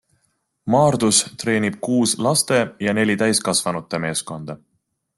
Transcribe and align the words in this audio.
Maardus 0.75 1.19
treenib 1.43 1.77
kuus 1.87 2.15
laste 2.29 2.59
ja 2.87 2.99
neli 3.01 3.19
täiskasvanute 3.25 4.05
meeskonda. 4.09 4.59